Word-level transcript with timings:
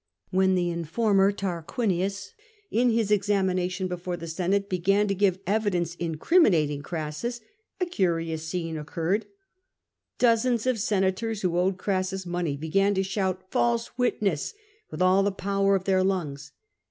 When 0.31 0.55
the 0.55 0.71
in 0.71 0.85
former 0.85 1.31
Tarquinius, 1.31 2.33
in 2.71 2.89
his 2.89 3.11
examination 3.11 3.87
before 3.87 4.17
the 4.17 4.25
Senate, 4.25 4.67
began 4.67 5.07
to 5.07 5.13
give 5.13 5.37
evidence 5.45 5.93
incriminating 5.93 6.81
Crassus, 6.81 7.39
a 7.79 7.85
curious 7.85 8.47
scene 8.47 8.79
occurred. 8.79 9.27
Dozens 10.17 10.65
of 10.65 10.79
senators 10.79 11.43
who 11.43 11.55
owed 11.55 11.77
Crassus 11.77 12.25
money 12.25 12.57
began 12.57 12.95
to 12.95 13.03
shout 13.03 13.51
"False 13.51 13.95
witness" 13.95 14.55
with 14.89 15.03
all 15.03 15.21
the 15.21 15.31
power 15.31 15.75
of 15.75 15.83
their 15.83 16.03
lungs. 16.03 16.51